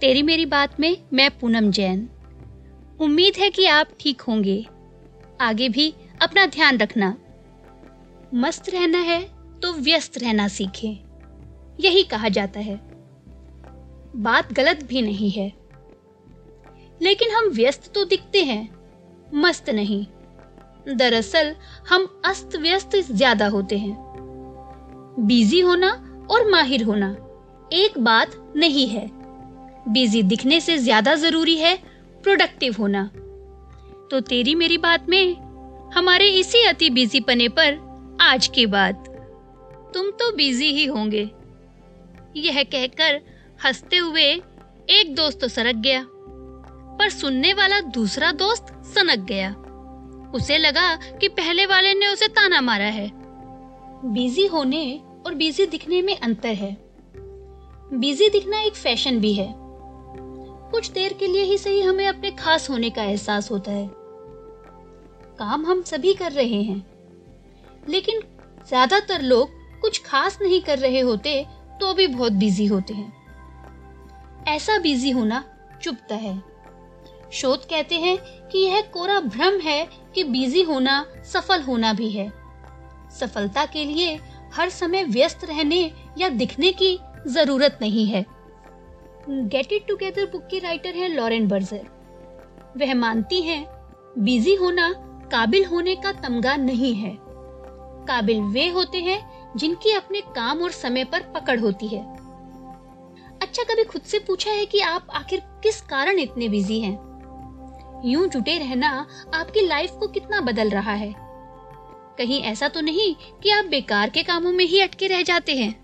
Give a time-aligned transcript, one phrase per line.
[0.00, 2.08] तेरी मेरी बात में मैं पूनम जैन।
[3.00, 4.66] उम्मीद है कि आप ठीक होंगे।
[5.40, 7.16] आगे भी अपना ध्यान रखना।
[8.34, 9.20] मस्त रहना है
[9.62, 10.98] तो व्यस्त रहना सीखें।
[11.80, 12.76] यही कहा जाता है।
[14.16, 15.52] बात गलत भी नहीं है।
[17.02, 18.68] लेकिन हम व्यस्त तो दिखते हैं।
[19.34, 20.06] मस्त नहीं।
[20.96, 21.54] दरअसल
[21.88, 23.96] हम अस्त व्यस्त ज़्यादा होते हैं।
[25.20, 25.90] बिज़ी होना
[26.30, 27.16] और माहिर होना
[27.72, 29.15] एक बात नहीं है।
[29.88, 31.76] बिज़ी दिखने से ज़्यादा ज़रूरी है
[32.22, 33.04] प्रोडक्टिव होना।
[34.10, 35.36] तो तेरी मेरी बात में,
[35.94, 37.78] हमारे इसी अति बिज़ी पने पर
[38.20, 39.08] आज की बात।
[39.94, 41.30] तुम तो बिज़ी ही होंगे।
[42.36, 43.20] यह कहकर
[43.64, 44.24] हँसते हुए
[44.90, 46.06] एक दोस्त तो सरक गया,
[46.98, 49.50] पर सुनने वाला दूसरा दोस्त सनक गया।
[50.34, 53.10] उसे लगा कि पहले वाले ने उसे ताना मारा है।
[54.04, 56.76] बिज़ी होने और बिज़ी दिखने में अंतर है।
[57.92, 59.65] बिज़ी दिखना एक फ़ैशन भी है।
[60.76, 63.90] कुछ देर के लिए ही सही हमें अपने खास होने का एहसास होता है।
[65.38, 66.86] काम हम सभी कर रहे हैं।
[67.88, 68.20] लेकिन
[68.68, 71.46] ज़्यादातर लोग कुछ खास नहीं कर रहे होते
[71.80, 73.12] तो भी बहुत बिज़ी होते हैं।
[74.48, 75.44] ऐसा बिज़ी होना
[75.82, 76.42] चुपता है।
[77.32, 82.32] शोध कहते हैं कि यह कोरा भ्रम है कि बिज़ी होना सफल होना भी है।
[83.20, 84.20] सफलता के लिए
[84.54, 88.35] हर समय व्यस्त रहने या दिखने की ज़रूरत नहीं है।
[89.28, 91.86] गेट इट टुगेदर बुक की राइटर हैं लॉरेन बर्जर
[92.76, 93.64] वह मानती हैं
[94.18, 94.88] बिज़ी होना,
[95.32, 97.16] काबिल होने का तमगा नहीं है।
[98.06, 99.18] काबिल वे होते हैं
[99.56, 102.02] जिनकी अपने काम और समय पर पकड़ होती है।
[103.42, 106.94] अच्छा कभी खुद से पूछा है कि आप आखिर किस कारण इतने बिज़ी हैं?
[108.04, 111.14] यूँ जुटे रहना आपकी लाइफ को कितना बदल रहा है?
[112.18, 115.74] कहीं ऐसा तो नहीं कि आप बेकार के कामों में ही अटके रह जाते हैं।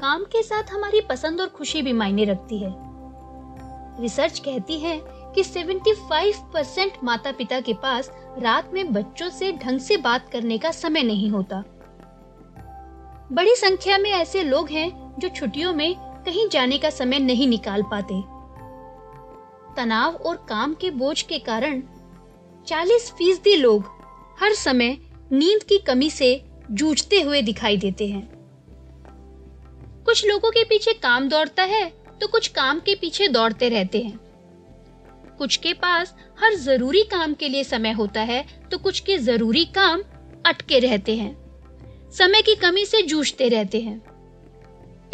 [0.00, 2.74] काम के साथ हमारी पसंद और खुशी भी मायने रखती है।
[4.02, 5.00] रिसर्च कहती है
[5.34, 10.58] कि 75 परसेंट माता पिता के पास रात में बच्चों से ढंग से बात करने
[10.58, 11.64] का समय नहीं होता।
[13.32, 17.82] बड़ी संख्या में ऐसे लोग हैं जो छुट्टियों में कहीं जाने का समय नहीं निकाल
[17.82, 18.22] पाते।
[19.76, 21.82] तनाव और काम के बोझ के कारण
[22.66, 23.84] 40 फ़ीसदी लोग
[24.40, 24.98] हर समय
[25.32, 28.37] नींद की कमी से जूझते हुए दिखाई देते हैं।
[30.08, 31.84] कुछ लोगों के पीछे काम दौड़ता है
[32.20, 34.18] तो कुछ काम के पीछे दौड़ते रहते हैं।
[35.38, 39.64] कुछ के पास हर ज़रूरी काम के लिए समय होता है तो कुछ के ज़रूरी
[39.74, 40.02] काम
[40.46, 43.96] अटके रहते हैं। समय की कमी से जूझते रहते हैं।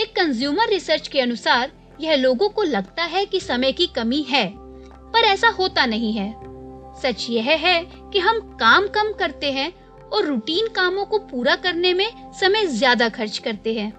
[0.00, 4.46] एक कंज्यूमर रिसर्च के अनुसार, यह लोगों को लगता है कि समय की कमी है,
[4.54, 6.32] पर ऐसा होता नहीं है।
[7.02, 7.80] सच यह है
[8.12, 9.72] कि हम काम कम करते हैं
[10.08, 12.08] और रूटीन कामों को पूरा करने में
[12.40, 13.92] समय ज़्यादा खर्च करते हैं।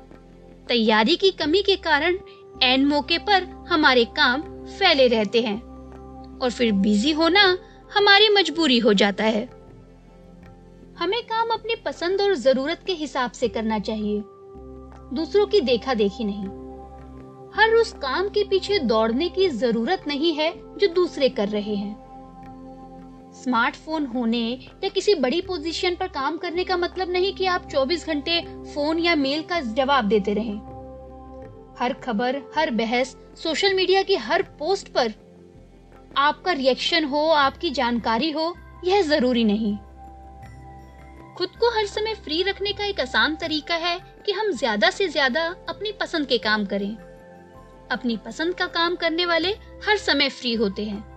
[0.68, 2.18] तैयारी की कमी के कारण
[2.64, 5.59] एन मौके पर हमारे काम फैले रहते हैं
[6.42, 7.58] और फिर बिज़ी होना
[7.98, 9.44] हमारी मजबूरी हो जाता है।
[11.00, 14.24] हमें काम अपनी पसंद और ज़रूरत के हिसाब से करना चाहिए।
[15.14, 16.46] दूसरों की देखा देखी नहीं।
[17.56, 22.05] हर उस काम के पीछे दौड़ने की ज़रूरत नहीं है जो दूसरे कर रहे हैं।
[23.35, 24.47] स्मार्टफ़ोन होने
[24.84, 28.41] या किसी बड़ी पोजीशन पर काम करने का मतलब नहीं कि आप 24 घंटे
[28.73, 30.57] फ़ोन या मेल का जवाब देते रहें।
[31.79, 35.13] हर खबर, हर बहस, सोशल मीडिया की हर पोस्ट पर
[36.18, 39.75] आपका रिएक्शन हो, आपकी जानकारी हो, यह ज़रूरी नहीं।
[41.38, 45.07] खुद को हर समय फ्री रखने का एक आसान तरीका है कि हम ज़्यादा से
[45.07, 46.96] ज़्यादा अपनी पसंद के काम करें।
[47.91, 49.49] अपनी पसंद का काम करने वाले
[49.88, 51.15] हर समय फ्री होते हैं।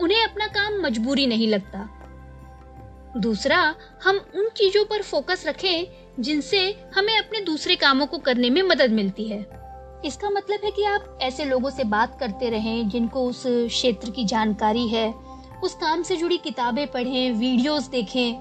[0.00, 1.88] उन्हें अपना काम मजबूरी नहीं लगता।
[3.16, 3.74] दूसरा,
[4.04, 6.60] हम उन चीज़ों पर फोकस रखें जिनसे
[6.96, 9.38] हमें अपने दूसरे कामों को करने में मदद मिलती है।
[10.04, 14.24] इसका मतलब है कि आप ऐसे लोगों से बात करते रहें जिनको उस क्षेत्र की
[14.24, 15.12] जानकारी है,
[15.64, 18.34] उस काम से जुड़ी किताबें पढ़ें, वीडियोस देखें।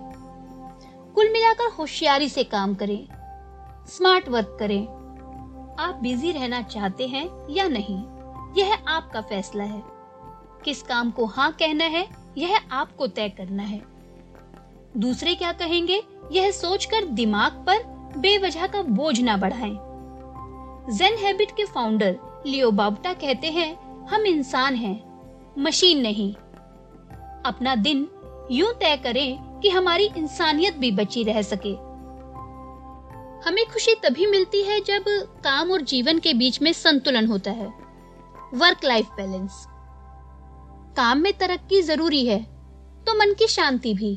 [1.15, 3.07] कुल मिलाकर होशियारी से काम करें,
[3.87, 4.83] स्मार्ट वर्क करें।
[5.79, 8.03] आप बिज़ी रहना चाहते हैं या नहीं,
[8.57, 9.92] यह आपका फैसला है।
[10.65, 12.07] किस काम को हाँ कहना है,
[12.37, 13.81] यह आपको तय करना है।
[14.97, 16.01] दूसरे क्या कहेंगे,
[16.31, 17.83] यह सोचकर दिमाग पर
[18.17, 19.77] बेवजह का बोझ ना बढ़ाएँ।
[20.89, 25.01] जेन हैबिट के फाउंडर लियो बाबटा कहते हैं, हम इंसान हैं
[25.57, 26.33] मशीन नहीं।
[27.45, 28.07] अपना दिन
[28.51, 31.73] यूँ तय करें कि हमारी इंसानियत भी बची रह सके।
[33.47, 35.03] हमें खुशी तभी मिलती है जब
[35.43, 37.67] काम और जीवन के बीच में संतुलन होता है।
[38.53, 39.65] वर्क लाइफ बैलेंस
[40.93, 42.39] काम में तरक्की ज़रूरी है
[43.07, 44.15] तो मन की शांति भी।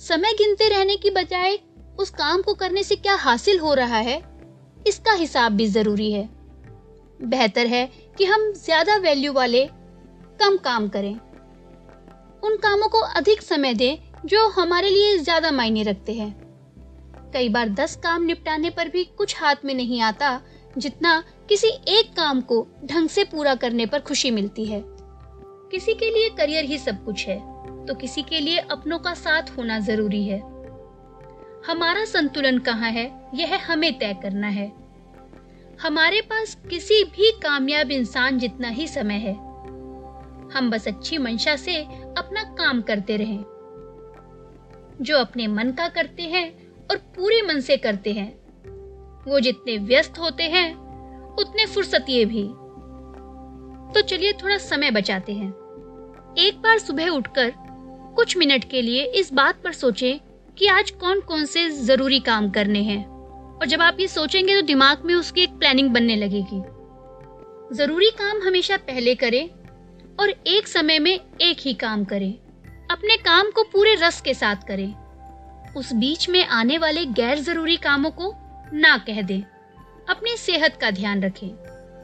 [0.00, 1.58] समय गिनते रहने की बजाय
[1.98, 4.16] उस काम को करने से क्या हासिल हो रहा है,
[4.86, 6.28] इसका हिसाब भी ज़रूरी है।
[7.22, 7.86] बेहतर है
[8.18, 9.64] कि हम ज़्यादा वैल्यू वाले
[10.40, 11.12] कम काम करें।
[12.42, 16.34] उन कामों को अधिक समय दें जो हमारे लिए ज़्यादा मायने रखते हैं।
[17.34, 20.40] कई बार दस काम निपटाने पर भी कुछ हाथ में नहीं आता,
[20.74, 24.80] जितना किसी एक काम को ढंग से पूरा करने पर खुशी मिलती है।
[25.70, 29.42] किसी के लिए करियर ही सब कुछ है तो किसी के लिए अपनों का साथ
[29.56, 30.38] होना ज़रूरी है।
[31.66, 34.72] हमारा संतुलन कहाँ है, यह हमें तय करना है।
[35.82, 39.34] हमारे पास किसी भी कामयाब इंसान जितना ही समय है।
[40.50, 41.76] हम बस अच्छी मंशा से
[42.18, 43.44] अपना काम करते रहें।
[45.02, 48.30] जो अपने मन का करते हैं और पूरे मन से करते हैं,
[49.24, 50.74] वो जितने व्यस्त होते हैं,
[51.34, 52.48] उतने फुर्सतिये भी।
[53.96, 55.48] तो चलिए थोड़ा समय बचाते हैं।
[56.38, 57.52] एक बार सुबह उठकर
[58.16, 60.18] कुछ मिनट के लिए इस बात पर सोचें
[60.58, 63.06] कि आज कौन कौन से ज़रूरी काम करने हैं।
[63.58, 66.60] और जब आप ये सोचेंगे तो दिमाग में उसकी एक प्लानिंग बनने लगेगी।
[67.76, 69.48] ज़रूरी काम हमेशा पहले करें
[70.20, 72.32] और एक समय में एक ही काम करें।
[72.90, 74.94] अपने काम को पूरे रस के साथ करें।
[75.74, 78.34] उस बीच में आने वाले गैर ज़रूरी कामों को
[78.72, 79.40] ना कह दें।
[80.08, 81.48] अपनी सेहत का ध्यान रखें।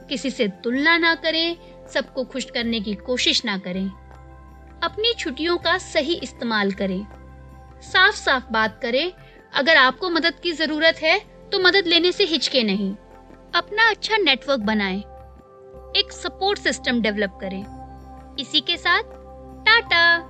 [0.09, 3.85] किसी से तुलना ना करें सबको खुश करने की कोशिश ना करें।
[4.83, 7.05] अपनी छुट्टियों का सही इस्तेमाल करें।
[7.83, 9.11] साफ़ साफ़ बात करें
[9.53, 11.19] अगर आपको मदद की ज़रूरत है
[11.51, 12.93] तो मदद लेने से हिचके नहीं।
[13.55, 14.99] अपना अच्छा नेटवर्क बनाएँ,
[15.97, 19.03] एक सपोर्ट सिस्टम डेवलप करें। इसी के साथ
[19.65, 20.29] टाटा!